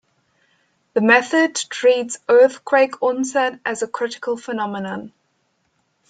The 0.95 1.01
method 1.01 1.53
treats 1.55 2.17
earthquake 2.27 3.03
onset 3.03 3.59
as 3.63 3.83
a 3.83 3.87
critical 3.87 4.35
phenomenon. 4.35 5.13